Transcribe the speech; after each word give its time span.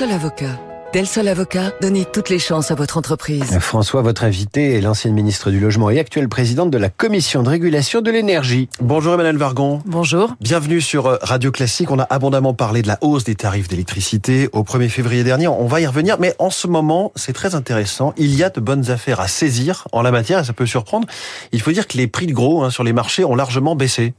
Sol 0.00 0.12
Avocat. 0.12 0.58
Del 0.94 1.06
Sol 1.06 1.28
Avocat, 1.28 1.72
donnez 1.82 2.06
toutes 2.06 2.30
les 2.30 2.38
chances 2.38 2.70
à 2.70 2.74
votre 2.74 2.96
entreprise. 2.96 3.58
François, 3.58 4.00
votre 4.00 4.24
invité 4.24 4.74
est 4.74 4.80
l'ancienne 4.80 5.12
ministre 5.12 5.50
du 5.50 5.60
Logement 5.60 5.90
et 5.90 5.98
actuelle 5.98 6.26
présidente 6.26 6.70
de 6.70 6.78
la 6.78 6.88
Commission 6.88 7.42
de 7.42 7.50
régulation 7.50 8.00
de 8.00 8.10
l'énergie. 8.10 8.70
Bonjour 8.80 9.12
Emmanuel 9.12 9.36
Vargon. 9.36 9.82
Bonjour. 9.84 10.36
Bienvenue 10.40 10.80
sur 10.80 11.06
euh, 11.06 11.18
Radio 11.20 11.52
Classique. 11.52 11.90
On 11.90 11.98
a 11.98 12.04
abondamment 12.08 12.54
parlé 12.54 12.80
de 12.80 12.88
la 12.88 12.96
hausse 13.02 13.24
des 13.24 13.34
tarifs 13.34 13.68
d'électricité 13.68 14.48
au 14.54 14.62
1er 14.62 14.88
février 14.88 15.22
dernier. 15.22 15.48
On 15.48 15.66
va 15.66 15.82
y 15.82 15.86
revenir, 15.86 16.16
mais 16.18 16.34
en 16.38 16.48
ce 16.48 16.66
moment, 16.66 17.12
c'est 17.14 17.34
très 17.34 17.54
intéressant. 17.54 18.14
Il 18.16 18.34
y 18.34 18.42
a 18.42 18.48
de 18.48 18.60
bonnes 18.60 18.90
affaires 18.90 19.20
à 19.20 19.28
saisir 19.28 19.86
en 19.92 20.00
la 20.00 20.12
matière, 20.12 20.38
et 20.38 20.44
ça 20.44 20.54
peut 20.54 20.64
surprendre. 20.64 21.06
Il 21.52 21.60
faut 21.60 21.72
dire 21.72 21.86
que 21.86 21.98
les 21.98 22.06
prix 22.06 22.26
de 22.26 22.32
gros 22.32 22.64
hein, 22.64 22.70
sur 22.70 22.84
les 22.84 22.94
marchés 22.94 23.26
ont 23.26 23.34
largement 23.34 23.76
baissé. 23.76 24.14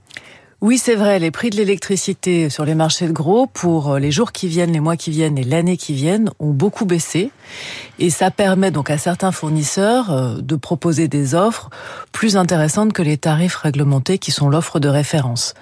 Oui, 0.63 0.77
c'est 0.77 0.93
vrai, 0.93 1.17
les 1.17 1.31
prix 1.31 1.49
de 1.49 1.55
l'électricité 1.55 2.51
sur 2.51 2.65
les 2.65 2.75
marchés 2.75 3.07
de 3.07 3.11
gros 3.11 3.47
pour 3.47 3.93
euh, 3.93 3.99
les 3.99 4.11
jours 4.11 4.31
qui 4.31 4.47
viennent, 4.47 4.71
les 4.71 4.79
mois 4.79 4.95
qui 4.95 5.09
viennent 5.09 5.39
et 5.39 5.43
l'année 5.43 5.75
qui 5.75 5.95
viennent 5.95 6.29
ont 6.37 6.51
beaucoup 6.51 6.85
baissé. 6.85 7.31
Et 7.97 8.11
ça 8.11 8.29
permet 8.29 8.69
donc 8.69 8.91
à 8.91 8.99
certains 8.99 9.31
fournisseurs 9.31 10.11
euh, 10.11 10.35
de 10.39 10.55
proposer 10.55 11.07
des 11.07 11.33
offres 11.33 11.71
plus 12.11 12.37
intéressantes 12.37 12.93
que 12.93 13.01
les 13.01 13.17
tarifs 13.17 13.55
réglementés 13.55 14.19
qui 14.19 14.29
sont 14.29 14.49
l'offre 14.49 14.79
de 14.79 14.87
référence. 14.87 15.55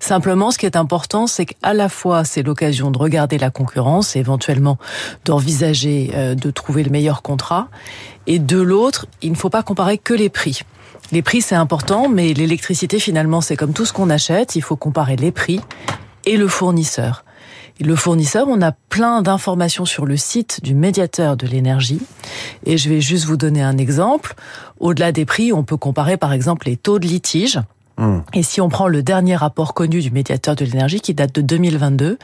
Simplement, 0.00 0.50
ce 0.50 0.56
qui 0.56 0.64
est 0.64 0.76
important, 0.76 1.26
c'est 1.26 1.44
qu'à 1.44 1.74
la 1.74 1.90
fois, 1.90 2.24
c'est 2.24 2.42
l'occasion 2.42 2.90
de 2.90 2.96
regarder 2.96 3.36
la 3.36 3.50
concurrence 3.50 4.16
et 4.16 4.20
éventuellement 4.20 4.78
d'envisager 5.26 6.12
euh, 6.14 6.34
de 6.34 6.50
trouver 6.50 6.82
le 6.82 6.88
meilleur 6.88 7.20
contrat. 7.20 7.68
Et 8.26 8.38
de 8.38 8.58
l'autre, 8.58 9.04
il 9.20 9.32
ne 9.32 9.36
faut 9.36 9.50
pas 9.50 9.62
comparer 9.62 9.98
que 9.98 10.14
les 10.14 10.30
prix. 10.30 10.62
Les 11.12 11.22
prix, 11.22 11.40
c'est 11.40 11.54
important, 11.54 12.08
mais 12.08 12.34
l'électricité, 12.34 12.98
finalement, 12.98 13.40
c'est 13.40 13.56
comme 13.56 13.72
tout 13.72 13.84
ce 13.84 13.92
qu'on 13.92 14.10
achète. 14.10 14.56
Il 14.56 14.62
faut 14.62 14.76
comparer 14.76 15.16
les 15.16 15.30
prix 15.30 15.60
et 16.24 16.36
le 16.36 16.48
fournisseur. 16.48 17.24
Le 17.80 17.94
fournisseur, 17.94 18.48
on 18.48 18.62
a 18.62 18.72
plein 18.72 19.22
d'informations 19.22 19.84
sur 19.84 20.06
le 20.06 20.16
site 20.16 20.60
du 20.62 20.74
médiateur 20.74 21.36
de 21.36 21.46
l'énergie. 21.46 22.00
Et 22.64 22.78
je 22.78 22.88
vais 22.88 23.00
juste 23.00 23.26
vous 23.26 23.36
donner 23.36 23.62
un 23.62 23.76
exemple. 23.76 24.34
Au-delà 24.80 25.12
des 25.12 25.26
prix, 25.26 25.52
on 25.52 25.62
peut 25.62 25.76
comparer 25.76 26.16
par 26.16 26.32
exemple 26.32 26.66
les 26.66 26.76
taux 26.76 26.98
de 26.98 27.06
litige. 27.06 27.60
Et 28.34 28.42
si 28.42 28.60
on 28.60 28.68
prend 28.68 28.88
le 28.88 29.02
dernier 29.02 29.36
rapport 29.36 29.72
connu 29.72 30.00
du 30.00 30.10
médiateur 30.10 30.54
de 30.54 30.64
l'énergie 30.64 31.00
qui 31.00 31.14
date 31.14 31.34
de 31.34 31.40
2022, 31.40 32.18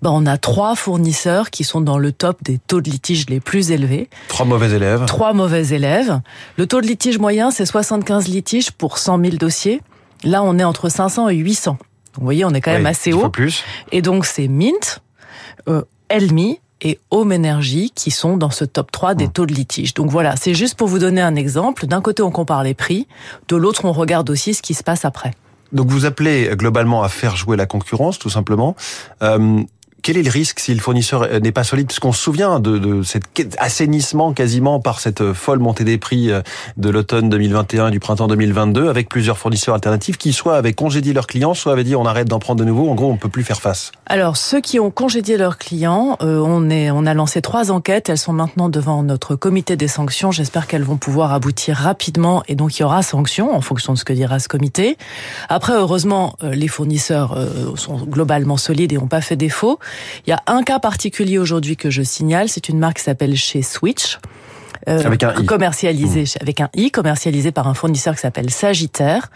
ben 0.00 0.10
on 0.10 0.24
a 0.24 0.38
trois 0.38 0.74
fournisseurs 0.74 1.50
qui 1.50 1.64
sont 1.64 1.80
dans 1.82 1.98
le 1.98 2.12
top 2.12 2.42
des 2.42 2.58
taux 2.58 2.80
de 2.80 2.90
litige 2.90 3.28
les 3.28 3.38
plus 3.40 3.70
élevés. 3.70 4.08
Trois 4.28 4.46
mauvais 4.46 4.70
élèves. 4.70 5.04
Trois 5.06 5.34
mauvais 5.34 5.66
élèves. 5.68 6.20
Le 6.56 6.66
taux 6.66 6.80
de 6.80 6.86
litige 6.86 7.18
moyen, 7.18 7.50
c'est 7.50 7.66
75 7.66 8.28
litiges 8.28 8.70
pour 8.70 8.96
100 8.98 9.20
000 9.22 9.36
dossiers. 9.36 9.82
Là, 10.24 10.42
on 10.42 10.58
est 10.58 10.64
entre 10.64 10.88
500 10.88 11.28
et 11.28 11.36
800. 11.36 11.76
Vous 12.16 12.24
voyez, 12.24 12.44
on 12.44 12.50
est 12.50 12.60
quand 12.60 12.72
même 12.72 12.82
Oui, 12.84 12.88
assez 12.88 13.12
haut. 13.12 13.28
plus. 13.28 13.62
Et 13.92 14.02
donc, 14.02 14.24
c'est 14.24 14.48
Mint, 14.48 15.02
euh, 15.68 15.82
Elmi 16.08 16.58
et 16.80 16.98
Home 17.10 17.32
Energy 17.32 17.92
qui 17.94 18.10
sont 18.10 18.36
dans 18.36 18.50
ce 18.50 18.64
top 18.64 18.90
3 18.90 19.14
des 19.14 19.28
taux 19.28 19.46
de 19.46 19.54
litige. 19.54 19.94
Donc 19.94 20.10
voilà, 20.10 20.36
c'est 20.36 20.54
juste 20.54 20.76
pour 20.76 20.88
vous 20.88 20.98
donner 20.98 21.20
un 21.20 21.34
exemple. 21.34 21.86
D'un 21.86 22.00
côté, 22.00 22.22
on 22.22 22.30
compare 22.30 22.62
les 22.62 22.74
prix. 22.74 23.06
De 23.48 23.56
l'autre, 23.56 23.84
on 23.84 23.92
regarde 23.92 24.28
aussi 24.30 24.54
ce 24.54 24.62
qui 24.62 24.74
se 24.74 24.82
passe 24.82 25.04
après. 25.04 25.32
Donc 25.72 25.88
vous 25.88 26.06
appelez 26.06 26.50
globalement 26.54 27.02
à 27.02 27.08
faire 27.08 27.36
jouer 27.36 27.56
la 27.56 27.66
concurrence, 27.66 28.18
tout 28.18 28.30
simplement. 28.30 28.74
Euh, 29.22 29.62
quel 30.02 30.16
est 30.16 30.22
le 30.22 30.30
risque 30.30 30.60
si 30.60 30.74
le 30.74 30.80
fournisseur 30.80 31.40
n'est 31.40 31.52
pas 31.52 31.64
solide? 31.64 31.88
Parce 31.88 31.98
qu'on 31.98 32.12
se 32.12 32.22
souvient 32.22 32.60
de, 32.60 32.78
de 32.78 33.02
cet 33.02 33.24
assainissement 33.58 34.32
quasiment 34.32 34.80
par 34.80 35.00
cette 35.00 35.32
folle 35.32 35.58
montée 35.58 35.84
des 35.84 35.98
prix 35.98 36.30
euh, 36.30 36.40
de 36.76 36.90
l'automne 36.90 37.28
2021 37.28 37.88
et 37.88 37.90
du 37.90 38.00
printemps 38.00 38.28
2022, 38.28 38.88
avec 38.88 39.08
plusieurs 39.08 39.38
fournisseurs 39.38 39.74
alternatifs 39.74 40.16
qui 40.16 40.32
soit 40.32 40.56
avaient 40.56 40.72
congédié 40.72 41.12
leurs 41.12 41.26
clients, 41.26 41.54
soit 41.54 41.72
avaient 41.72 41.84
dit 41.84 41.96
on 41.96 42.06
arrête 42.06 42.28
d'en 42.28 42.38
prendre 42.38 42.60
de 42.60 42.64
nouveau. 42.64 42.88
En 42.88 42.94
gros, 42.94 43.10
on 43.10 43.16
peut 43.16 43.28
plus 43.28 43.44
faire 43.44 43.60
face. 43.60 43.92
Alors, 44.06 44.36
ceux 44.36 44.60
qui 44.60 44.80
ont 44.80 44.90
congédié 44.90 45.36
leurs 45.36 45.58
clients, 45.58 46.16
euh, 46.22 46.38
on, 46.38 46.70
est, 46.70 46.90
on 46.90 47.06
a 47.06 47.14
lancé 47.14 47.42
trois 47.42 47.70
enquêtes. 47.70 48.08
Elles 48.08 48.18
sont 48.18 48.32
maintenant 48.32 48.68
devant 48.68 49.02
notre 49.02 49.36
comité 49.36 49.76
des 49.76 49.88
sanctions. 49.88 50.30
J'espère 50.30 50.66
qu'elles 50.66 50.84
vont 50.84 50.96
pouvoir 50.96 51.32
aboutir 51.32 51.76
rapidement 51.76 52.42
et 52.48 52.54
donc 52.54 52.78
il 52.78 52.82
y 52.82 52.84
aura 52.84 53.02
sanction 53.02 53.54
en 53.54 53.60
fonction 53.60 53.92
de 53.92 53.98
ce 53.98 54.04
que 54.04 54.12
dira 54.12 54.38
ce 54.38 54.48
comité. 54.48 54.96
Après, 55.48 55.74
heureusement, 55.74 56.36
euh, 56.42 56.54
les 56.54 56.68
fournisseurs 56.68 57.34
euh, 57.36 57.76
sont 57.76 57.98
globalement 57.98 58.56
solides 58.56 58.92
et 58.92 58.96
n'ont 58.96 59.06
pas 59.06 59.20
fait 59.20 59.36
défaut. 59.36 59.78
Il 60.26 60.30
y 60.30 60.32
a 60.32 60.42
un 60.46 60.62
cas 60.62 60.78
particulier 60.78 61.38
aujourd'hui 61.38 61.76
que 61.76 61.90
je 61.90 62.02
signale. 62.02 62.48
C'est 62.48 62.68
une 62.68 62.78
marque 62.78 62.98
qui 62.98 63.04
s'appelle 63.04 63.36
chez 63.36 63.62
Switch. 63.62 64.18
Euh, 64.86 65.02
Avec 65.04 65.22
un 65.24 65.34
i. 65.34 65.44
commercialisé 65.44 66.24
avec 66.40 66.60
un 66.60 66.70
i 66.74 66.90
commercialisé 66.90 67.50
par 67.50 67.66
un 67.66 67.74
fournisseur 67.74 68.14
qui 68.14 68.20
s'appelle 68.20 68.48
Sagittaire. 68.48 69.28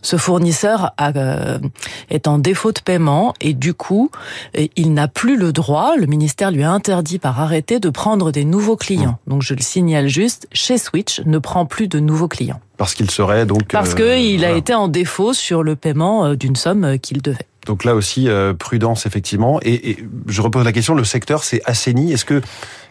Ce 0.00 0.16
fournisseur 0.16 0.92
a, 0.96 1.12
euh, 1.16 1.58
est 2.08 2.26
en 2.26 2.38
défaut 2.38 2.72
de 2.72 2.80
paiement 2.80 3.34
et 3.40 3.52
du 3.52 3.74
coup, 3.74 4.10
il 4.74 4.94
n'a 4.94 5.06
plus 5.06 5.36
le 5.36 5.52
droit. 5.52 5.96
Le 5.96 6.06
ministère 6.06 6.50
lui 6.50 6.62
a 6.62 6.70
interdit 6.70 7.18
par 7.18 7.40
arrêté 7.40 7.78
de 7.78 7.90
prendre 7.90 8.32
des 8.32 8.44
nouveaux 8.44 8.76
clients. 8.76 9.18
Donc 9.26 9.42
je 9.42 9.54
le 9.54 9.60
signale 9.60 10.08
juste, 10.08 10.48
chez 10.52 10.78
Switch 10.78 11.20
ne 11.24 11.38
prend 11.38 11.66
plus 11.66 11.88
de 11.88 12.00
nouveaux 12.00 12.28
clients 12.28 12.60
Parce 12.76 12.94
qu'il 12.94 13.10
serait 13.10 13.46
donc... 13.46 13.68
parce 13.68 13.92
euh, 13.92 13.96
que 13.96 14.18
il 14.18 14.44
a 14.44 14.52
été 14.52 14.74
en 14.74 14.88
défaut 14.88 15.32
sur 15.32 15.62
le 15.62 15.76
paiement 15.76 16.24
euh, 16.24 16.36
d'une 16.36 16.56
somme 16.56 16.84
euh, 16.84 16.96
qu'il 16.96 17.22
devait. 17.22 17.46
Donc 17.66 17.84
là 17.84 17.94
aussi, 17.94 18.28
euh, 18.28 18.54
prudence 18.54 19.06
effectivement. 19.06 19.60
Et, 19.62 19.98
je 20.26 20.40
repose 20.40 20.64
la 20.64 20.72
question, 20.72 20.94
le 20.94 21.04
secteur 21.04 21.44
s'est 21.44 21.60
assaini. 21.64 22.12
Est-ce 22.12 22.24
que 22.24 22.40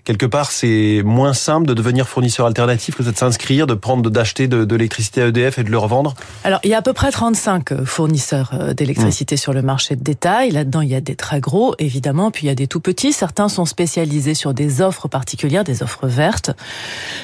quelque 0.05 0.25
part 0.25 0.51
c'est 0.51 1.01
moins 1.03 1.33
simple 1.33 1.67
de 1.67 1.73
devenir 1.73 2.07
fournisseur 2.07 2.45
alternatif 2.45 2.95
que 2.95 3.03
de 3.03 3.15
s'inscrire, 3.15 3.67
de 3.67 3.73
prendre, 3.73 4.09
d'acheter 4.09 4.47
de, 4.47 4.63
de 4.63 4.75
l'électricité 4.75 5.21
à 5.21 5.27
EDF 5.27 5.57
et 5.57 5.63
de 5.63 5.71
le 5.71 5.77
revendre 5.77 6.13
Alors, 6.43 6.59
il 6.63 6.69
y 6.69 6.73
a 6.73 6.77
à 6.77 6.81
peu 6.81 6.93
près 6.93 7.11
35 7.11 7.71
euh, 7.71 7.85
fournisseurs 7.85 8.51
euh, 8.53 8.73
d'électricité 8.73 9.35
sur 9.35 9.51
le 9.51 9.61
marché 9.61 9.95
de 9.95 10.03
détail. 10.03 10.51
Là-dedans, 10.51 10.81
il 10.81 10.89
y 10.89 10.95
a 10.95 11.01
des 11.01 11.15
très 11.15 11.39
gros, 11.39 11.75
évidemment, 11.79 12.31
puis 12.31 12.43
il 12.45 12.47
y 12.47 12.51
a 12.51 12.55
des 12.55 12.67
tout 12.67 12.79
petits. 12.79 13.13
Certains 13.13 13.49
sont 13.49 13.65
spécialisés 13.65 14.35
sur 14.35 14.53
des 14.53 14.81
offres 14.81 15.07
particulières, 15.07 15.63
des 15.63 15.81
offres 15.81 16.07
vertes. 16.07 16.51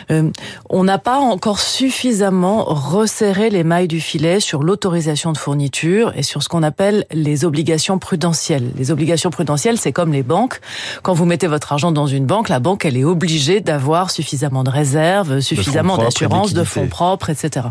Euh, 0.09 0.30
on 0.69 0.84
n'a 0.84 0.98
pas 0.98 1.19
encore 1.19 1.59
suffisamment 1.59 2.63
resserré 2.66 3.50
les 3.52 3.63
mailles 3.63 3.88
du 3.88 4.02
filet 4.02 4.40
sur 4.40 4.63
l'autorisation 4.63 5.31
de 5.31 5.38
fourniture 5.38 6.13
et 6.16 6.24
sur 6.24 6.42
ce 6.42 6.50
qu'on 6.50 6.63
appelle 6.63 7.06
les 7.12 7.46
obligations 7.46 8.00
prudentielles. 8.00 8.72
Les 8.75 8.90
obligations 8.90 9.30
prudentielles, 9.30 9.78
c'est 9.78 9.92
comme 9.92 10.12
les 10.12 10.24
banques. 10.24 10.59
Quand 11.03 11.13
vous 11.13 11.25
mettez 11.25 11.48
votre 11.48 11.72
argent 11.72 11.92
dans 11.92 12.08
une 12.08 12.25
banque, 12.25 12.50
la 12.50 12.59
banque, 12.59 12.70
elle 12.85 12.97
est 12.97 13.03
obligée 13.03 13.61
d'avoir 13.61 14.11
suffisamment 14.11 14.63
de 14.63 14.69
réserves, 14.69 15.39
suffisamment 15.41 15.95
et 15.95 15.99
de 15.99 16.03
d'assurance, 16.05 16.53
de 16.53 16.61
liquidités. 16.61 16.81
fonds 16.81 16.87
propres, 16.87 17.29
etc. 17.29 17.67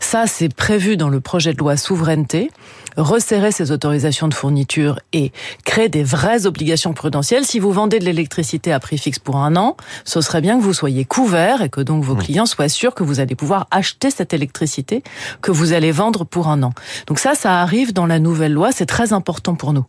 Ça, 0.00 0.26
c'est 0.26 0.54
prévu 0.54 0.96
dans 0.96 1.08
le 1.08 1.20
projet 1.20 1.52
de 1.52 1.58
loi 1.58 1.76
souveraineté. 1.76 2.50
Resserrer 2.96 3.52
ces 3.52 3.72
autorisations 3.72 4.26
de 4.26 4.32
fourniture 4.32 5.00
et 5.12 5.30
créer 5.64 5.90
des 5.90 6.02
vraies 6.02 6.46
obligations 6.46 6.94
prudentielles. 6.94 7.44
Si 7.44 7.58
vous 7.58 7.70
vendez 7.70 7.98
de 7.98 8.06
l'électricité 8.06 8.72
à 8.72 8.80
prix 8.80 8.96
fixe 8.96 9.18
pour 9.18 9.36
un 9.36 9.54
an, 9.56 9.76
ce 10.06 10.22
serait 10.22 10.40
bien 10.40 10.56
que 10.58 10.62
vous 10.62 10.72
soyez 10.72 11.04
couvert 11.04 11.60
et 11.60 11.68
que 11.68 11.82
donc 11.82 12.02
vos 12.04 12.16
clients 12.16 12.46
soient 12.46 12.70
sûrs 12.70 12.94
que 12.94 13.02
vous 13.02 13.20
allez 13.20 13.34
pouvoir 13.34 13.66
acheter 13.70 14.10
cette 14.10 14.32
électricité 14.32 15.02
que 15.42 15.50
vous 15.50 15.74
allez 15.74 15.92
vendre 15.92 16.24
pour 16.24 16.48
un 16.48 16.62
an. 16.62 16.72
Donc 17.06 17.18
ça, 17.18 17.34
ça 17.34 17.60
arrive 17.60 17.92
dans 17.92 18.06
la 18.06 18.18
nouvelle 18.18 18.54
loi. 18.54 18.72
C'est 18.72 18.86
très 18.86 19.12
important 19.12 19.56
pour 19.56 19.74
nous. 19.74 19.84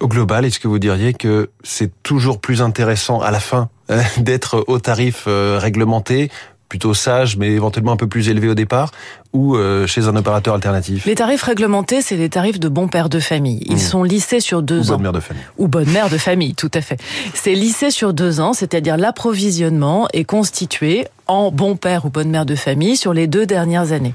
Au 0.00 0.08
global, 0.08 0.44
est-ce 0.44 0.60
que 0.60 0.68
vous 0.68 0.78
diriez 0.78 1.14
que 1.14 1.50
c'est 1.62 1.90
toujours 2.02 2.38
plus 2.38 2.60
intéressant 2.60 3.20
à 3.20 3.30
la 3.30 3.40
fin 3.40 3.70
euh, 3.90 4.02
d'être 4.18 4.64
au 4.66 4.78
tarif 4.78 5.24
euh, 5.26 5.58
réglementé, 5.60 6.30
plutôt 6.68 6.94
sage, 6.94 7.36
mais 7.36 7.52
éventuellement 7.52 7.92
un 7.92 7.96
peu 7.96 8.08
plus 8.08 8.28
élevé 8.28 8.48
au 8.48 8.54
départ, 8.54 8.90
ou 9.32 9.56
euh, 9.56 9.86
chez 9.86 10.08
un 10.08 10.16
opérateur 10.16 10.54
alternatif? 10.54 11.06
Les 11.06 11.14
tarifs 11.14 11.42
réglementés, 11.42 12.02
c'est 12.02 12.16
les 12.16 12.28
tarifs 12.28 12.60
de 12.60 12.68
bon 12.68 12.88
père 12.88 13.08
de 13.08 13.20
famille. 13.20 13.62
Ils 13.68 13.80
sont 13.80 14.02
lissés 14.02 14.40
sur 14.40 14.58
ou 14.58 14.62
deux 14.62 14.80
bonne 14.80 14.92
ans. 14.92 14.98
mère 14.98 15.12
de 15.12 15.20
famille 15.20 15.42
ou 15.58 15.68
bonne 15.68 15.90
mère 15.90 16.10
de 16.10 16.18
famille, 16.18 16.54
tout 16.54 16.70
à 16.74 16.80
fait. 16.80 16.98
C'est 17.34 17.54
lissé 17.54 17.90
sur 17.90 18.12
deux 18.12 18.40
ans, 18.40 18.52
c'est-à-dire 18.52 18.96
l'approvisionnement 18.96 20.08
est 20.12 20.24
constitué 20.24 21.06
en 21.26 21.50
bon 21.50 21.76
père 21.76 22.04
ou 22.04 22.10
bonne 22.10 22.30
mère 22.30 22.46
de 22.46 22.54
famille 22.54 22.96
sur 22.96 23.12
les 23.14 23.26
deux 23.26 23.46
dernières 23.46 23.92
années. 23.92 24.14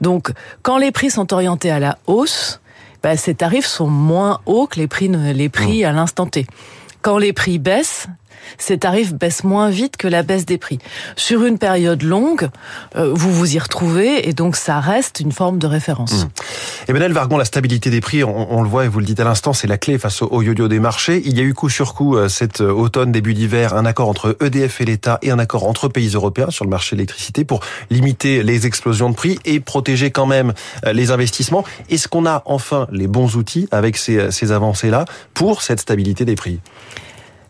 Donc, 0.00 0.32
quand 0.62 0.78
les 0.78 0.92
prix 0.92 1.10
sont 1.10 1.32
orientés 1.32 1.70
à 1.70 1.78
la 1.78 1.98
hausse, 2.06 2.60
bah, 3.02 3.16
ces 3.16 3.34
tarifs 3.34 3.66
sont 3.66 3.88
moins 3.88 4.40
hauts 4.46 4.66
que 4.66 4.78
les 4.78 4.86
prix, 4.86 5.08
les 5.08 5.48
prix 5.48 5.84
à 5.84 5.92
l'instant 5.92 6.26
T. 6.26 6.46
Quand 7.02 7.18
les 7.18 7.32
prix 7.32 7.58
baissent, 7.58 8.06
ces 8.58 8.78
tarifs 8.78 9.14
baissent 9.14 9.44
moins 9.44 9.70
vite 9.70 9.96
que 9.96 10.08
la 10.08 10.22
baisse 10.22 10.46
des 10.46 10.58
prix. 10.58 10.78
Sur 11.16 11.44
une 11.44 11.58
période 11.58 12.02
longue, 12.02 12.48
euh, 12.96 13.12
vous 13.14 13.32
vous 13.32 13.54
y 13.54 13.58
retrouvez 13.58 14.28
et 14.28 14.32
donc 14.32 14.56
ça 14.56 14.80
reste 14.80 15.20
une 15.20 15.32
forme 15.32 15.58
de 15.58 15.66
référence. 15.66 16.26
Emmanuel 16.88 17.12
Vargon, 17.12 17.36
la 17.36 17.44
stabilité 17.44 17.90
des 17.90 18.00
prix, 18.00 18.24
on, 18.24 18.62
le 18.62 18.68
voit 18.68 18.84
et 18.84 18.88
vous 18.88 19.00
le 19.00 19.06
dites 19.06 19.20
à 19.20 19.24
l'instant, 19.24 19.52
c'est 19.52 19.66
la 19.66 19.78
clé 19.78 19.98
face 19.98 20.22
au, 20.22 20.28
au 20.30 20.42
yo-yo 20.42 20.68
des 20.68 20.80
marchés. 20.80 21.22
Il 21.24 21.36
y 21.36 21.40
a 21.40 21.44
eu 21.44 21.54
coup 21.54 21.68
sur 21.68 21.94
coup 21.94 22.16
euh, 22.16 22.28
cet 22.28 22.60
euh, 22.60 22.70
automne, 22.70 23.12
début 23.12 23.34
d'hiver, 23.34 23.74
un 23.74 23.84
accord 23.84 24.08
entre 24.08 24.36
EDF 24.40 24.80
et 24.80 24.84
l'État 24.84 25.18
et 25.22 25.30
un 25.30 25.38
accord 25.38 25.66
entre 25.66 25.88
pays 25.88 26.10
européens 26.14 26.50
sur 26.50 26.64
le 26.64 26.70
marché 26.70 26.96
de 26.96 26.98
l'électricité 26.98 27.44
pour 27.44 27.60
limiter 27.90 28.42
les 28.42 28.66
explosions 28.66 29.10
de 29.10 29.14
prix 29.14 29.38
et 29.44 29.60
protéger 29.60 30.10
quand 30.10 30.26
même 30.26 30.52
les 30.92 31.10
investissements. 31.10 31.64
Est-ce 31.88 32.08
qu'on 32.08 32.26
a 32.26 32.42
enfin 32.46 32.86
les 32.90 33.06
bons 33.06 33.36
outils 33.36 33.68
avec 33.70 33.96
ces 33.96 34.52
avancées-là 34.52 35.04
pour 35.34 35.62
cette 35.62 35.80
stabilité 35.80 36.24
des 36.24 36.34
prix? 36.34 36.60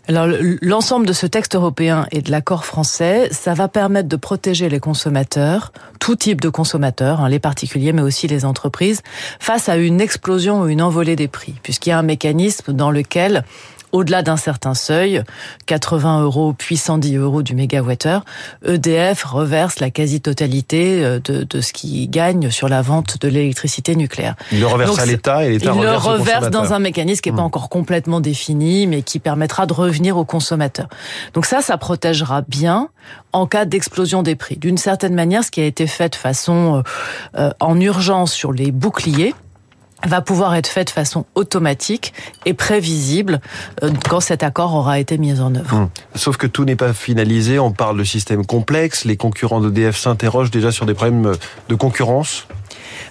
Alors 0.08 0.26
le- 0.26 0.58
l'ensemble 0.62 1.06
de 1.06 1.12
ce 1.12 1.26
texte 1.26 1.54
européen 1.54 2.06
et 2.10 2.22
de 2.22 2.30
l'accord 2.30 2.64
français, 2.64 3.28
ça 3.30 3.54
va 3.54 3.68
permettre 3.68 4.08
de 4.08 4.16
protéger 4.16 4.68
les 4.68 4.80
consommateurs, 4.80 5.72
tout 6.00 6.16
type 6.16 6.40
de 6.40 6.48
consommateurs, 6.48 7.20
hein, 7.20 7.28
les 7.28 7.38
particuliers 7.38 7.92
mais 7.92 8.02
aussi 8.02 8.26
les 8.26 8.44
entreprises, 8.44 9.02
face 9.38 9.68
à 9.68 9.76
une 9.76 10.00
explosion 10.00 10.62
ou 10.62 10.68
une 10.68 10.82
envolée 10.82 11.14
des 11.14 11.28
prix, 11.28 11.54
puisqu'il 11.62 11.90
y 11.90 11.92
a 11.92 11.98
un 11.98 12.02
mécanisme 12.02 12.72
dans 12.72 12.90
lequel 12.90 13.44
au-delà 13.92 14.22
d'un 14.22 14.36
certain 14.36 14.74
seuil, 14.74 15.22
80 15.66 16.22
euros 16.22 16.54
puis 16.56 16.76
110 16.76 17.16
euros 17.16 17.42
du 17.42 17.54
mégawattheure, 17.54 18.24
EDF 18.66 19.24
reverse 19.24 19.80
la 19.80 19.90
quasi-totalité 19.90 21.04
euh, 21.04 21.20
de, 21.22 21.44
de 21.44 21.60
ce 21.60 21.72
qui 21.72 22.08
gagne 22.08 22.50
sur 22.50 22.68
la 22.68 22.82
vente 22.82 23.20
de 23.20 23.28
l'électricité 23.28 23.94
nucléaire. 23.94 24.34
Il 24.50 24.60
le 24.60 24.66
reverse 24.66 24.90
Donc, 24.90 24.98
à 24.98 25.06
l'État 25.06 25.44
et 25.44 25.50
l'État 25.50 25.72
Il 25.74 25.82
le 25.82 25.88
reverse 25.88 26.06
au 26.06 26.10
reverse 26.12 26.50
dans 26.50 26.72
un 26.72 26.78
mécanisme 26.78 27.20
qui 27.20 27.30
n'est 27.30 27.36
pas 27.36 27.42
Hmm. 27.42 27.46
encore 27.46 27.68
complètement 27.68 28.20
défini, 28.20 28.86
mais 28.86 29.02
qui 29.02 29.18
permettra 29.18 29.66
de 29.66 29.72
revenir 29.72 30.16
au 30.16 30.24
consommateur. 30.24 30.88
Donc 31.34 31.46
ça, 31.46 31.60
ça 31.60 31.76
protégera 31.76 32.42
bien 32.42 32.88
en 33.32 33.46
cas 33.46 33.64
d'explosion 33.64 34.22
des 34.22 34.36
prix. 34.36 34.56
D'une 34.56 34.78
certaine 34.78 35.14
manière, 35.14 35.44
ce 35.44 35.50
qui 35.50 35.60
a 35.60 35.64
été 35.64 35.86
fait 35.86 36.10
de 36.10 36.14
façon 36.14 36.76
euh, 36.76 36.82
euh, 37.38 37.50
en 37.60 37.80
urgence 37.80 38.32
sur 38.32 38.52
les 38.52 38.70
boucliers 38.70 39.34
va 40.06 40.20
pouvoir 40.20 40.54
être 40.54 40.66
fait 40.66 40.84
de 40.84 40.90
façon 40.90 41.26
automatique 41.34 42.12
et 42.46 42.54
prévisible 42.54 43.40
euh, 43.82 43.90
quand 44.08 44.20
cet 44.20 44.42
accord 44.42 44.74
aura 44.74 44.98
été 44.98 45.18
mis 45.18 45.40
en 45.40 45.54
œuvre. 45.54 45.74
Hum. 45.74 45.88
Sauf 46.14 46.36
que 46.36 46.46
tout 46.46 46.64
n'est 46.64 46.76
pas 46.76 46.92
finalisé, 46.92 47.58
on 47.58 47.72
parle 47.72 47.98
de 47.98 48.04
systèmes 48.04 48.44
complexes, 48.44 49.04
les 49.04 49.16
concurrents 49.16 49.60
d'EDF 49.60 49.96
s'interrogent 49.96 50.50
déjà 50.50 50.72
sur 50.72 50.86
des 50.86 50.94
problèmes 50.94 51.32
de 51.68 51.74
concurrence. 51.74 52.46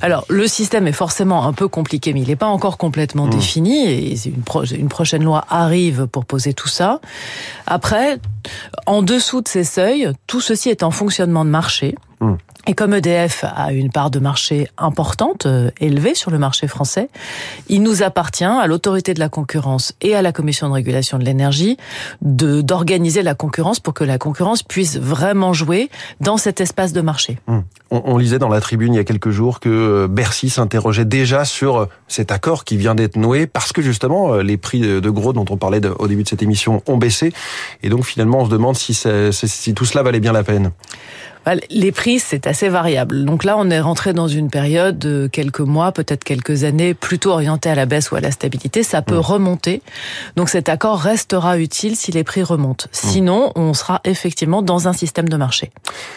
Alors, 0.01 0.25
le 0.29 0.47
système 0.47 0.87
est 0.87 0.91
forcément 0.93 1.45
un 1.45 1.53
peu 1.53 1.67
compliqué, 1.67 2.13
mais 2.13 2.21
il 2.21 2.27
n'est 2.27 2.35
pas 2.35 2.47
encore 2.47 2.77
complètement 2.77 3.27
Mmh. 3.27 3.29
défini. 3.29 3.85
Et 3.87 4.27
une, 4.27 4.41
pro- 4.43 4.63
une 4.65 4.87
prochaine 4.89 5.23
loi 5.23 5.45
arrive 5.49 6.07
pour 6.07 6.25
poser 6.25 6.53
tout 6.53 6.67
ça. 6.67 6.99
Après, 7.67 8.17
en 8.85 9.01
dessous 9.03 9.41
de 9.41 9.47
ces 9.47 9.63
seuils, 9.63 10.09
tout 10.27 10.41
ceci 10.41 10.69
est 10.69 10.81
en 10.83 10.91
fonctionnement 10.91 11.45
de 11.45 11.49
marché. 11.51 11.95
Mmh. 12.21 12.33
Et 12.67 12.75
comme 12.75 12.93
EDF 12.93 13.43
a 13.43 13.73
une 13.73 13.89
part 13.91 14.11
de 14.11 14.19
marché 14.19 14.67
importante, 14.77 15.47
euh, 15.47 15.71
élevée 15.79 16.13
sur 16.13 16.29
le 16.29 16.37
marché 16.37 16.67
français, 16.67 17.09
il 17.67 17.81
nous 17.81 18.03
appartient 18.03 18.43
à 18.43 18.67
l'autorité 18.67 19.15
de 19.15 19.19
la 19.19 19.29
concurrence 19.29 19.93
et 20.01 20.13
à 20.13 20.21
la 20.21 20.31
commission 20.31 20.69
de 20.69 20.73
régulation 20.73 21.17
de 21.17 21.23
l'énergie 21.25 21.77
de 22.21 22.61
d'organiser 22.61 23.23
la 23.23 23.33
concurrence 23.33 23.79
pour 23.79 23.95
que 23.95 24.03
la 24.03 24.19
concurrence 24.19 24.61
puisse 24.61 24.97
vraiment 24.99 25.53
jouer 25.53 25.89
dans 26.19 26.37
cet 26.37 26.61
espace 26.61 26.93
de 26.93 27.01
marché. 27.01 27.39
Hum. 27.47 27.63
On, 27.89 28.03
on 28.05 28.17
lisait 28.19 28.37
dans 28.37 28.47
la 28.49 28.61
tribune 28.61 28.93
il 28.93 28.97
y 28.97 28.99
a 28.99 29.03
quelques 29.03 29.31
jours 29.31 29.59
que 29.59 29.69
euh, 29.69 30.07
Bercy 30.07 30.51
s'interrogeait 30.51 31.03
déjà 31.05 31.45
sur 31.45 31.77
euh, 31.77 31.85
cet 32.07 32.31
accord 32.31 32.63
qui 32.63 32.77
vient 32.77 32.93
d'être 32.93 33.15
noué 33.15 33.47
parce 33.47 33.73
que 33.73 33.81
justement 33.81 34.35
euh, 34.35 34.43
les 34.43 34.57
prix 34.57 34.81
de 34.81 35.09
gros 35.09 35.33
dont 35.33 35.45
on 35.49 35.57
parlait 35.57 35.81
au 35.97 36.07
début 36.07 36.21
de 36.23 36.29
cette 36.29 36.43
émission 36.43 36.83
ont 36.87 36.97
baissé 36.97 37.33
et 37.81 37.89
donc 37.89 38.05
finalement 38.05 38.41
on 38.41 38.45
se 38.45 38.51
demande 38.51 38.75
si, 38.75 38.93
ça- 38.93 39.31
si 39.31 39.73
tout 39.73 39.85
cela 39.85 40.03
valait 40.03 40.19
bien 40.19 40.31
la 40.31 40.43
peine. 40.43 40.69
Bah, 41.45 41.53
Les 41.69 41.91
prix, 41.91 42.19
c'est 42.19 42.47
assez 42.47 42.69
variable. 42.69 43.25
Donc 43.25 43.43
là, 43.43 43.55
on 43.57 43.69
est 43.69 43.79
rentré 43.79 44.13
dans 44.13 44.27
une 44.27 44.49
période 44.49 44.99
de 44.99 45.27
quelques 45.31 45.59
mois, 45.59 45.91
peut-être 45.91 46.23
quelques 46.23 46.63
années, 46.63 46.93
plutôt 46.93 47.31
orientée 47.31 47.69
à 47.69 47.75
la 47.75 47.85
baisse 47.85 48.11
ou 48.11 48.15
à 48.15 48.21
la 48.21 48.31
stabilité. 48.31 48.83
Ça 48.83 49.01
peut 49.01 49.17
remonter. 49.17 49.81
Donc 50.35 50.49
cet 50.49 50.69
accord 50.69 50.99
restera 50.99 51.57
utile 51.57 51.95
si 51.95 52.11
les 52.11 52.23
prix 52.23 52.43
remontent. 52.43 52.85
Sinon, 52.91 53.51
on 53.55 53.73
sera 53.73 54.01
effectivement 54.03 54.61
dans 54.61 54.87
un 54.87 54.93
système 54.93 55.29
de 55.29 55.37
marché. 55.37 55.71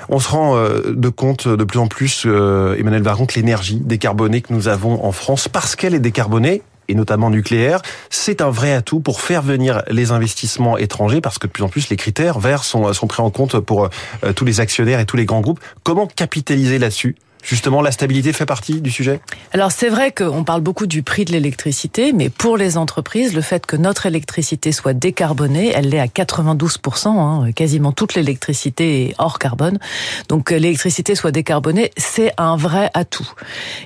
On 0.08 0.18
se 0.18 0.28
rend 0.28 0.56
euh, 0.56 0.92
de 0.94 1.08
compte 1.08 1.48
de 1.48 1.64
plus 1.64 1.78
en 1.78 1.86
plus, 1.86 2.24
euh, 2.26 2.76
Emmanuel 2.76 3.02
Vargon, 3.02 3.26
que 3.26 3.34
l'énergie 3.34 3.76
décarbonée 3.76 4.40
que 4.40 4.52
nous 4.52 4.68
avons 4.68 5.04
en 5.04 5.12
France, 5.12 5.48
parce 5.48 5.76
qu'elle 5.76 5.94
est 5.94 6.00
décarbonée, 6.00 6.62
et 6.88 6.94
notamment 6.94 7.30
nucléaire, 7.30 7.80
c'est 8.10 8.40
un 8.40 8.50
vrai 8.50 8.72
atout 8.72 9.00
pour 9.00 9.20
faire 9.20 9.42
venir 9.42 9.82
les 9.90 10.10
investissements 10.10 10.76
étrangers, 10.78 11.20
parce 11.20 11.38
que 11.38 11.46
de 11.46 11.52
plus 11.52 11.62
en 11.62 11.68
plus 11.68 11.88
les 11.88 11.96
critères 11.96 12.38
verts 12.38 12.64
sont, 12.64 12.92
sont 12.92 13.06
pris 13.06 13.22
en 13.22 13.30
compte 13.30 13.58
pour 13.60 13.84
euh, 13.84 14.32
tous 14.32 14.44
les 14.44 14.60
actionnaires 14.60 15.00
et 15.00 15.06
tous 15.06 15.16
les 15.16 15.26
grands 15.26 15.40
groupes. 15.40 15.60
Comment 15.82 16.06
capitaliser 16.06 16.78
là-dessus? 16.78 17.16
Justement, 17.44 17.82
la 17.82 17.92
stabilité 17.92 18.32
fait 18.32 18.46
partie 18.46 18.80
du 18.80 18.90
sujet? 18.90 19.20
Alors 19.52 19.70
c'est 19.70 19.90
vrai 19.90 20.12
qu'on 20.12 20.44
parle 20.44 20.62
beaucoup 20.62 20.86
du 20.86 21.02
prix 21.02 21.26
de 21.26 21.32
l'électricité, 21.32 22.12
mais 22.14 22.30
pour 22.30 22.56
les 22.56 22.78
entreprises, 22.78 23.34
le 23.34 23.42
fait 23.42 23.66
que 23.66 23.76
notre 23.76 24.06
électricité 24.06 24.72
soit 24.72 24.94
décarbonée, 24.94 25.70
elle 25.74 25.90
l'est 25.90 26.00
à 26.00 26.06
92%, 26.06 27.08
hein, 27.08 27.52
quasiment 27.52 27.92
toute 27.92 28.14
l'électricité 28.14 29.10
est 29.10 29.14
hors 29.18 29.38
carbone. 29.38 29.78
Donc 30.28 30.44
que 30.44 30.54
l'électricité 30.54 31.14
soit 31.14 31.32
décarbonée, 31.32 31.90
c'est 31.98 32.32
un 32.38 32.56
vrai 32.56 32.90
atout. 32.94 33.30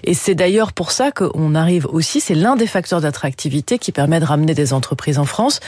Et 0.05 0.15
c'est 0.15 0.37
d'ailleurs 0.37 0.73
pour 0.73 0.93
ça 0.93 1.11
qu'on 1.11 1.57
arrive 1.57 1.87
aussi, 1.87 2.21
c'est 2.21 2.37
l'un 2.37 2.55
des 2.55 2.69
facteurs 2.69 3.01
d'attractivité 3.01 3.79
qui 3.79 3.91
permet 3.91 4.21
de 4.21 4.25
ramener 4.25 4.55
des 4.55 4.73
entreprises 4.73 5.19
en 5.19 5.25
France 5.25 5.59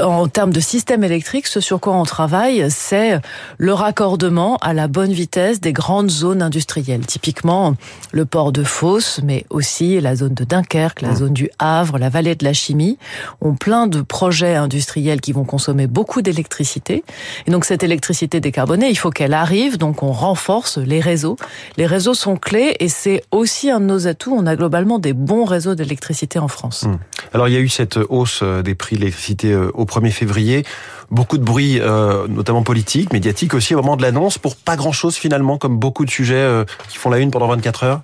en 0.00 0.28
termes 0.28 0.52
de 0.52 0.60
système 0.60 1.04
électrique, 1.04 1.46
ce 1.46 1.60
sur 1.60 1.80
quoi 1.80 1.94
on 1.94 2.04
travaille, 2.04 2.66
c'est 2.70 3.18
le 3.58 3.72
raccordement 3.72 4.56
à 4.58 4.72
la 4.72 4.88
bonne 4.88 5.12
vitesse 5.12 5.60
des 5.60 5.72
grandes 5.72 6.10
zones 6.10 6.42
industrielles. 6.42 7.06
Typiquement, 7.06 7.74
le 8.12 8.24
port 8.24 8.52
de 8.52 8.62
Fos, 8.64 9.20
mais 9.22 9.44
aussi 9.50 10.00
la 10.00 10.16
zone 10.16 10.34
de 10.34 10.44
Dunkerque, 10.44 11.02
la 11.02 11.14
zone 11.14 11.32
du 11.32 11.50
Havre, 11.58 11.98
la 11.98 12.08
vallée 12.08 12.34
de 12.34 12.44
la 12.44 12.52
chimie, 12.52 12.98
ont 13.40 13.54
plein 13.54 13.86
de 13.86 14.02
projets 14.02 14.54
industriels 14.54 15.20
qui 15.20 15.32
vont 15.32 15.44
consommer 15.44 15.86
beaucoup 15.86 16.22
d'électricité. 16.22 17.04
Et 17.46 17.50
donc, 17.50 17.64
cette 17.64 17.82
électricité 17.82 18.40
décarbonée, 18.40 18.88
il 18.88 18.96
faut 18.96 19.10
qu'elle 19.10 19.34
arrive. 19.34 19.78
Donc, 19.78 20.02
on 20.02 20.12
renforce 20.12 20.78
les 20.78 21.00
réseaux. 21.00 21.36
Les 21.76 21.86
réseaux 21.86 22.14
sont 22.14 22.36
clés 22.36 22.76
et 22.80 22.88
c'est 22.88 23.22
aussi 23.30 23.70
un 23.70 23.80
de 23.80 23.86
nos 23.86 24.06
atouts. 24.06 24.34
On 24.36 24.46
a 24.46 24.56
globalement 24.56 24.98
des 24.98 25.12
bons 25.12 25.44
réseaux 25.44 25.74
d'électricité 25.74 26.38
en 26.38 26.48
France. 26.48 26.84
Mmh. 26.84 26.98
Alors 27.32 27.48
il 27.48 27.54
y 27.54 27.56
a 27.56 27.60
eu 27.60 27.68
cette 27.68 27.98
hausse 28.08 28.40
euh, 28.42 28.62
des 28.62 28.74
prix 28.74 28.96
de 28.96 29.00
l'électricité 29.00 29.52
au 29.74 29.84
1er 29.84 30.10
février. 30.10 30.64
Beaucoup 31.12 31.38
de 31.38 31.44
bruit, 31.44 31.78
euh, 31.80 32.26
notamment 32.26 32.64
politique, 32.64 33.12
médiatique 33.12 33.54
aussi 33.54 33.74
au 33.76 33.78
moment 33.78 33.96
de 33.96 34.02
l'annonce, 34.02 34.38
pour 34.38 34.56
pas 34.56 34.74
grand-chose 34.74 35.14
finalement, 35.14 35.56
comme 35.56 35.78
beaucoup 35.78 36.04
de 36.04 36.10
sujets 36.10 36.34
euh, 36.34 36.64
qui 36.88 36.98
font 36.98 37.10
la 37.10 37.18
une 37.18 37.30
pendant 37.30 37.46
24 37.46 37.84
heures. 37.84 38.00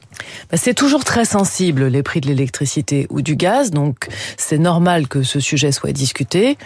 Bah, 0.53 0.57
C'est 0.57 0.75
toujours 0.75 1.03
très 1.03 1.25
sensible 1.25 1.87
les 1.87 2.05
prix 2.05 2.21
de 2.21 2.29
l'électricité 2.29 3.09
ou 3.11 3.21
du 3.21 3.35
gaz, 3.35 3.73
donc 3.73 4.07
c'est 4.37 4.59
normal 4.59 5.09
que 5.09 5.25
ce 5.25 5.41
sujet 5.41 5.73
soit 5.73 5.91
discuté. 5.91 6.57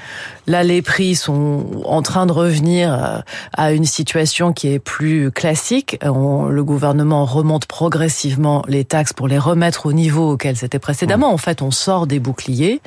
Là, 0.46 0.62
les 0.62 0.82
prix 0.82 1.14
sont 1.14 1.82
en 1.86 2.02
train 2.02 2.26
de 2.26 2.32
revenir 2.32 2.92
euh, 2.92 3.18
à 3.54 3.72
une 3.72 3.86
situation 3.86 4.52
qui 4.52 4.68
est 4.68 4.78
plus 4.78 5.30
classique. 5.30 5.98
On- 6.02 6.48
le 6.48 6.64
gouvernement 6.64 7.24
remonte 7.24 7.64
progressivement 7.64 8.62
les 8.68 8.84
taxes 8.84 9.14
pour 9.14 9.26
les 9.26 9.38
remettre 9.38 9.86
au 9.86 9.92
niveau 9.94 10.32
auquel 10.32 10.54
c'était 10.56 10.78
précédemment. 10.78 11.32
En 11.32 11.38
fait, 11.38 11.62
on 11.62 11.70
sort 11.70 12.06
des 12.06 12.18
boucliers. 12.18 12.82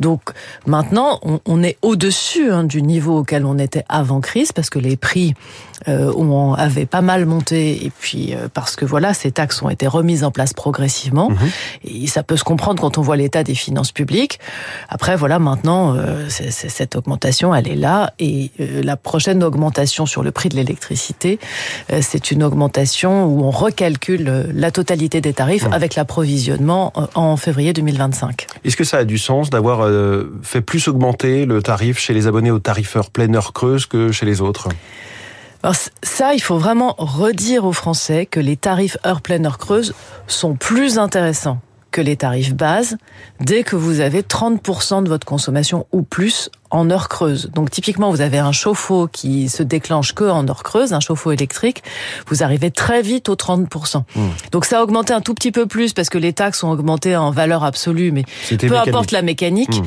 Donc 0.00 0.22
maintenant, 0.66 1.20
on, 1.22 1.29
on 1.46 1.62
est 1.62 1.76
au-dessus 1.82 2.50
hein, 2.50 2.64
du 2.64 2.82
niveau 2.82 3.18
auquel 3.18 3.44
on 3.44 3.58
était 3.58 3.84
avant 3.88 4.20
crise, 4.20 4.52
parce 4.52 4.70
que 4.70 4.78
les 4.78 4.96
prix 4.96 5.34
euh, 5.88 6.12
ont, 6.14 6.54
avaient 6.54 6.86
pas 6.86 7.00
mal 7.00 7.26
monté, 7.26 7.84
et 7.84 7.90
puis 7.90 8.34
euh, 8.34 8.48
parce 8.52 8.76
que 8.76 8.84
voilà, 8.84 9.14
ces 9.14 9.30
taxes 9.30 9.62
ont 9.62 9.70
été 9.70 9.86
remises 9.86 10.24
en 10.24 10.30
place 10.30 10.52
progressivement, 10.52 11.30
et 11.84 12.06
ça 12.06 12.22
peut 12.22 12.36
se 12.36 12.44
comprendre 12.44 12.80
quand 12.80 12.98
on 12.98 13.02
voit 13.02 13.16
l'état 13.16 13.42
des 13.44 13.54
finances 13.54 13.92
publiques. 13.92 14.38
Après, 14.88 15.16
voilà, 15.16 15.38
maintenant, 15.38 15.94
euh, 15.96 16.28
cette 16.28 16.96
augmentation, 16.96 17.54
elle 17.54 17.68
est 17.68 17.76
là, 17.76 18.12
et 18.18 18.50
euh, 18.60 18.82
la 18.82 18.96
prochaine 18.96 19.42
augmentation 19.42 20.06
sur 20.06 20.22
le 20.22 20.30
prix 20.30 20.48
de 20.48 20.56
l'électricité, 20.56 21.38
euh, 21.92 22.00
c'est 22.02 22.30
une 22.30 22.42
augmentation 22.42 23.24
où 23.26 23.44
on 23.44 23.50
recalcule 23.50 24.28
euh, 24.28 24.44
la 24.54 24.70
totalité 24.70 25.20
des 25.20 25.32
tarifs 25.32 25.66
avec 25.72 25.94
l'approvisionnement 25.94 26.92
en 27.14 27.36
février 27.36 27.72
2025. 27.72 28.46
Est-ce 28.64 28.76
que 28.76 28.84
ça 28.84 28.98
a 28.98 29.04
du 29.04 29.18
sens 29.18 29.50
d'avoir 29.50 29.82
euh, 29.82 30.32
fait 30.42 30.60
plus 30.60 30.88
augmenter 30.88 31.46
le 31.46 31.62
tarif 31.62 31.98
chez 31.98 32.14
les 32.14 32.26
abonnés 32.26 32.50
au 32.50 32.58
tarifeur 32.58 33.10
pleine 33.10 33.36
heure 33.36 33.52
creuse 33.52 33.86
que 33.86 34.12
chez 34.12 34.26
les 34.26 34.40
autres? 34.40 34.68
Alors 35.62 35.76
ça, 36.02 36.34
il 36.34 36.40
faut 36.40 36.58
vraiment 36.58 36.94
redire 36.96 37.64
aux 37.64 37.72
Français 37.72 38.26
que 38.26 38.40
les 38.40 38.56
tarifs 38.56 38.96
heure 39.06 39.20
pleine, 39.20 39.46
heure 39.46 39.58
creuse 39.58 39.94
sont 40.26 40.54
plus 40.54 40.98
intéressants 40.98 41.60
que 41.90 42.00
les 42.00 42.16
tarifs 42.16 42.54
bases 42.54 42.96
dès 43.40 43.62
que 43.64 43.76
vous 43.76 44.00
avez 44.00 44.22
30% 44.22 45.02
de 45.02 45.08
votre 45.08 45.26
consommation 45.26 45.86
ou 45.92 46.02
plus 46.02 46.50
en 46.70 46.88
heure 46.90 47.08
creuse. 47.08 47.50
Donc 47.52 47.70
typiquement, 47.70 48.10
vous 48.10 48.20
avez 48.20 48.38
un 48.38 48.52
chauffe-eau 48.52 49.08
qui 49.08 49.48
se 49.48 49.62
déclenche 49.62 50.14
que 50.14 50.24
en 50.24 50.46
heure 50.48 50.62
creuse, 50.62 50.92
un 50.92 51.00
chauffe-eau 51.00 51.32
électrique, 51.32 51.82
vous 52.28 52.42
arrivez 52.42 52.70
très 52.70 53.02
vite 53.02 53.28
aux 53.28 53.34
30%. 53.34 54.02
Donc 54.52 54.64
ça 54.64 54.78
a 54.78 54.82
augmenté 54.82 55.12
un 55.12 55.20
tout 55.20 55.34
petit 55.34 55.50
peu 55.50 55.66
plus 55.66 55.92
parce 55.92 56.08
que 56.08 56.18
les 56.18 56.32
taxes 56.32 56.62
ont 56.62 56.70
augmenté 56.70 57.16
en 57.16 57.32
valeur 57.32 57.64
absolue, 57.64 58.12
mais 58.12 58.24
peu 58.48 58.56
mécanique. 58.66 58.88
importe 58.88 59.10
la 59.10 59.22
mécanique, 59.22 59.82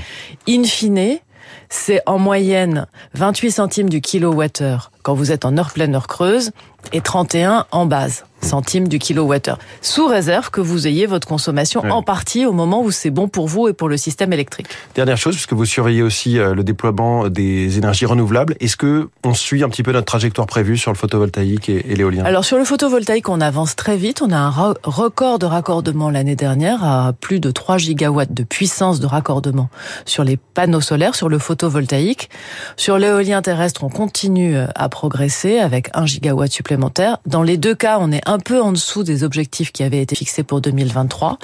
in 0.48 0.64
fine, 0.64 1.20
c'est 1.70 2.02
en 2.06 2.20
moyenne 2.20 2.88
28 3.14 3.52
centimes 3.52 3.90
du 3.90 4.02
kilowattheure 4.02 4.92
quand 5.02 5.14
vous 5.14 5.32
êtes 5.32 5.46
en 5.46 5.58
heure 5.58 5.72
pleine, 5.72 5.96
heure 5.96 6.08
creuse, 6.08 6.52
et 6.92 7.02
31 7.02 7.66
en 7.72 7.86
base 7.86 8.26
centimes 8.44 8.88
du 8.88 9.00
kilowattheure. 9.00 9.58
Sous 9.82 10.08
réserve 10.08 10.50
que 10.50 10.62
vous 10.62 10.88
ayez 10.88 11.06
votre 11.06 11.28
consommation 11.28 11.82
Ouais. 11.84 11.92
en 11.92 12.04
partie 12.04 12.46
au 12.46 12.52
moment 12.54 12.82
où 12.84 12.92
c'est 12.92 13.10
bon 13.10 13.28
pour 13.28 13.48
vous 13.48 13.68
et 13.68 13.74
pour 13.74 13.90
le 13.90 13.98
système 13.98 14.32
électrique. 14.34 14.68
Dernière 14.96 15.18
chose, 15.18 15.34
puisque 15.36 15.54
vous 15.54 15.66
surveillez 15.66 16.02
aussi 16.02 16.38
euh, 16.38 16.54
le 16.54 16.64
déploiement 16.64 17.28
des 17.30 17.78
énergies 17.78 18.06
renouvelables, 18.06 18.56
est-ce 18.60 18.78
que 18.78 19.10
on 19.24 19.34
suit 19.34 19.64
un 19.64 19.70
petit 19.70 19.84
peu 19.84 19.92
notre 19.92 20.06
trajectoire 20.06 20.48
prévue 20.48 20.78
sur 20.78 20.92
le 20.92 20.98
photovoltaïque 20.98 21.70
et, 21.70 21.82
l'éolien? 21.96 22.24
Alors 22.26 22.46
sur 22.46 22.58
le 22.58 22.66
photovoltaïque, 22.66 23.30
on 23.30 23.42
avance 23.42 23.76
très 23.76 23.98
vite. 23.98 24.22
On 24.22 24.32
a 24.32 24.38
un 24.38 24.74
record 24.84 25.40
de 25.40 25.46
raccordement 25.46 26.10
l'année 26.10 26.36
dernière 26.36 26.84
à 26.84 27.14
plus 27.14 27.40
de 27.40 27.52
3 27.52 27.78
gigawatts 27.78 28.34
de 28.34 28.44
puissance 28.44 29.00
de 29.00 29.06
raccordement 29.08 29.70
sur 30.06 30.24
les 30.24 30.38
panneaux 30.38 30.82
solaires, 30.82 31.16
sur 31.16 31.30
le 31.30 31.40
photovoltaïque. 31.40 32.30
Sur 32.78 32.98
l'éolien 32.98 33.42
terrestre, 33.42 33.84
on 33.84 33.90
continue 33.90 34.56
euh, 34.56 34.68
à 34.76 34.90
progresser 34.90 35.60
avec 35.60 35.90
1 35.94 36.06
gigawatt 36.06 36.52
supplémentaire. 36.52 37.18
Dans 37.26 37.44
les 37.44 37.58
deux 37.58 37.76
cas, 37.76 37.98
on 38.00 38.12
est 38.12 38.22
un 38.34 38.40
peu 38.40 38.60
en 38.60 38.72
dessous 38.72 39.04
des 39.04 39.24
objectifs 39.24 39.72
qui 39.72 39.84
avaient 39.84 40.02
été 40.02 40.16
fixés 40.16 40.44
pour 40.44 40.60
2023, 40.60 41.38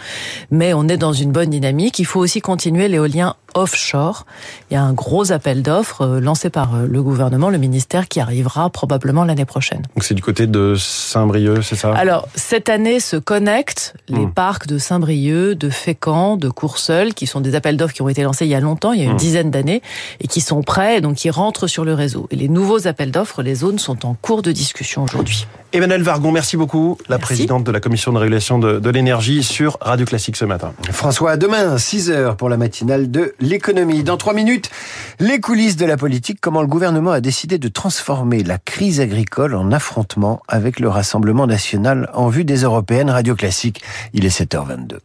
mais 0.50 0.74
on 0.74 0.88
est 0.88 0.98
dans 0.98 1.14
une 1.14 1.32
bonne 1.32 1.52
dynamique. 1.52 2.00
Il 2.00 2.06
faut 2.06 2.20
aussi 2.20 2.42
continuer 2.42 2.88
l'éolien 2.88 3.36
offshore. 3.54 4.26
Il 4.70 4.74
y 4.74 4.78
a 4.78 4.82
un 4.84 4.94
gros 4.94 5.32
appel 5.32 5.62
d'offres 5.64 6.02
euh, 6.02 6.20
lancé 6.20 6.50
par 6.50 6.76
euh, 6.76 6.86
le 6.88 7.04
gouvernement, 7.04 7.50
le 7.50 7.58
ministère, 7.58 8.08
qui 8.08 8.20
arrivera 8.20 8.70
probablement 8.70 9.24
l'année 9.24 9.46
prochaine. 9.46 9.82
Donc 9.96 10.04
c'est 10.04 10.14
du 10.14 10.22
côté 10.22 10.48
de 10.48 10.76
Saint-Brieuc, 10.78 11.62
c'est 11.64 11.76
ça? 11.76 11.94
Alors, 11.96 12.28
cette 12.36 12.70
année 12.70 13.00
se 13.00 13.16
connectent 13.18 13.94
les 14.08 14.26
Hmm. 14.26 14.32
parcs 14.32 14.68
de 14.68 14.78
Saint-Brieuc, 14.78 15.56
de 15.58 15.70
Fécamp, 15.70 16.38
de 16.38 16.50
Courseul, 16.50 17.14
qui 17.14 17.26
sont 17.28 17.42
des 17.42 17.56
appels 17.56 17.78
d'offres 17.78 17.94
qui 17.94 18.02
ont 18.02 18.10
été 18.10 18.24
lancés 18.24 18.46
il 18.46 18.50
y 18.50 18.56
a 18.56 18.60
longtemps, 18.60 18.92
il 18.94 19.00
y 19.00 19.02
a 19.04 19.06
une 19.06 19.14
Hmm. 19.14 19.18
dizaine 19.18 19.52
d'années, 19.52 19.82
et 20.20 20.28
qui 20.28 20.42
sont 20.42 20.62
prêts, 20.62 20.98
et 20.98 21.02
donc 21.02 21.16
qui 21.16 21.30
rentrent 21.30 21.68
sur 21.68 21.86
le 21.86 21.94
réseau. 21.94 22.28
Et 22.32 22.36
les 22.36 22.50
nouveaux 22.50 22.88
appels 22.88 23.12
d'offres, 23.12 23.42
les 23.44 23.56
zones 23.56 23.80
sont 23.80 24.06
en 24.06 24.14
cours 24.14 24.42
de 24.42 24.52
discussion 24.52 25.04
aujourd'hui. 25.04 25.48
Emmanuel 25.72 26.02
Vargon, 26.02 26.32
merci 26.32 26.58
beaucoup, 26.58 26.98
la 27.10 27.18
Merci. 27.18 27.26
présidente 27.26 27.64
de 27.64 27.72
la 27.72 27.80
commission 27.80 28.12
de 28.12 28.18
régulation 28.18 28.58
de, 28.58 28.80
de 28.80 28.90
l'énergie 28.90 29.44
sur 29.44 29.78
Radio 29.82 30.06
Classique 30.06 30.36
ce 30.36 30.46
matin. 30.46 30.74
François, 30.92 31.32
à 31.32 31.38
demain, 31.38 31.78
6 31.78 32.10
heures 32.10 32.38
pour 32.38 32.50
la 32.50 32.58
matinale 32.58 33.12
de 33.12 33.36
l'économie. 33.40 34.04
Dans 34.04 34.18
3 34.18 34.34
minutes, 34.34 34.70
les 35.20 35.40
coulisses 35.40 35.76
de 35.76 35.86
la 35.86 35.98
politique, 35.98 36.40
comment 36.42 36.62
le 36.62 36.68
gouvernement 36.68 37.12
a 37.12 37.22
décidé 37.22 37.58
de 37.58 37.68
transformer 37.68 38.44
la 38.44 38.58
crise 38.58 39.00
agricole 39.00 39.56
en 39.56 39.72
affrontement 39.72 40.42
avec 40.48 40.80
le 40.80 40.90
Rassemblement 40.90 41.48
national 41.48 42.10
en 42.14 42.30
vue 42.30 42.46
des 42.46 42.64
européennes 42.64 43.10
Radio 43.10 43.36
Classique. 43.36 43.82
Il 44.14 44.26
est 44.26 44.40
7h22. 44.40 44.98